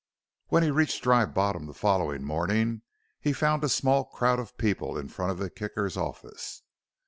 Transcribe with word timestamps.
When 0.47 0.63
he 0.63 0.71
reached 0.71 1.03
Dry 1.03 1.25
Bottom 1.27 1.67
the 1.67 1.75
following 1.75 2.23
morning 2.23 2.81
he 3.19 3.33
found 3.33 3.63
a 3.63 3.69
small 3.69 4.03
crowd 4.05 4.39
of 4.39 4.57
people 4.57 4.97
in 4.97 5.09
front 5.09 5.31
of 5.31 5.37
the 5.37 5.51
Kicker 5.51 5.85
office. 5.95 6.63